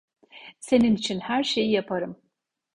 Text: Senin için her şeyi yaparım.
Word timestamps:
Senin 0.59 0.95
için 0.95 1.19
her 1.19 1.43
şeyi 1.43 1.71
yaparım. 1.71 2.17